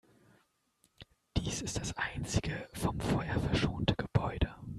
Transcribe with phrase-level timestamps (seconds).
[1.37, 4.55] Dies ist das einzige vom Feuer verschonte Gebäude.